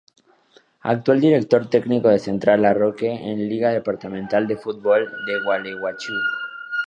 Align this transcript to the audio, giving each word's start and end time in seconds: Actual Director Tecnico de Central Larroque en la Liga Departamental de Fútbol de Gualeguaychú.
Actual 0.81 1.19
Director 1.21 1.69
Tecnico 1.69 2.09
de 2.09 2.17
Central 2.17 2.63
Larroque 2.63 3.05
en 3.11 3.37
la 3.37 3.45
Liga 3.47 3.69
Departamental 3.69 4.47
de 4.47 4.57
Fútbol 4.57 5.05
de 5.27 5.43
Gualeguaychú. 5.45 6.13